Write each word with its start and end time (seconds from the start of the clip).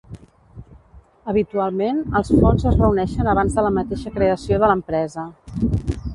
Habitualment 1.33 1.99
els 2.21 2.31
fons 2.39 2.65
es 2.73 2.81
reuneixen 2.81 3.31
abans 3.35 3.59
de 3.59 3.67
la 3.67 3.75
mateixa 3.77 4.15
creació 4.19 4.61
de 4.65 4.73
l'empresa. 4.73 5.29